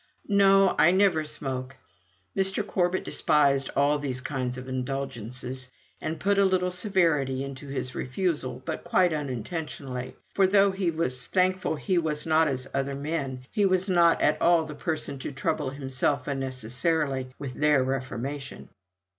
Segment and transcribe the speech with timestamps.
[0.27, 0.73] "No!
[0.79, 1.75] I never smoke."
[2.35, 2.65] Mr.
[2.65, 5.69] Corbet despised all these kinds of indulgences,
[6.01, 11.27] and put a little severity into his refusal, but quite unintentionally; for though he was
[11.27, 15.31] thankful he was not as other men, he was not at all the person to
[15.31, 18.69] trouble himself unnecessarily with their reformation.